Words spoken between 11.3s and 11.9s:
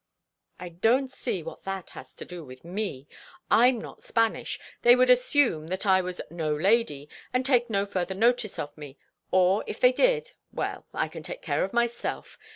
care of